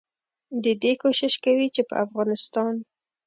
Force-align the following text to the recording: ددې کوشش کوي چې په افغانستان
ددې 0.63 0.93
کوشش 1.03 1.33
کوي 1.45 1.67
چې 1.75 1.81
په 1.89 1.95
افغانستان 2.05 2.73